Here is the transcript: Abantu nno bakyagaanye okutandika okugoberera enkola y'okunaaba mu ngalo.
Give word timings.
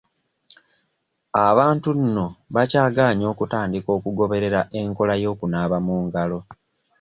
Abantu 1.47 1.89
nno 2.01 2.25
bakyagaanye 2.55 3.25
okutandika 3.33 3.89
okugoberera 3.97 4.61
enkola 4.81 5.13
y'okunaaba 5.23 5.77
mu 5.85 5.95
ngalo. 6.05 6.39